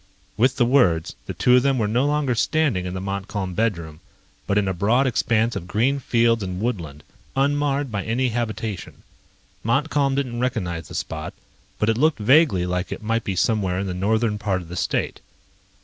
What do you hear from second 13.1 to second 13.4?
be